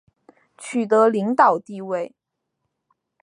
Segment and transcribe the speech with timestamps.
[0.57, 2.15] 取得领导地位